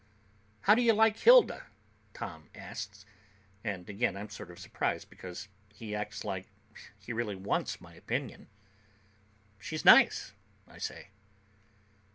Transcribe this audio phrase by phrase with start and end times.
[0.61, 1.67] "How do you like Hilda?"
[2.15, 3.05] Tom asks,
[3.63, 6.47] and again I'm sort of surprised, because he acts like
[6.97, 8.47] he really wants my opinion.
[9.59, 10.33] "She's nice,"
[10.67, 11.09] I say.